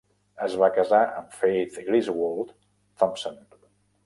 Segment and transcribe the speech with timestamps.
[0.45, 2.55] Es va casar amb Faith Griswold
[3.05, 3.41] Thompson.